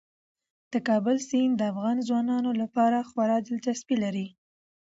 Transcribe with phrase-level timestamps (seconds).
[0.71, 4.27] د کابل سیند د افغان ځوانانو لپاره خورا دلچسپي لري.